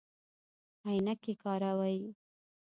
[0.87, 1.99] عینکې کاروئ؟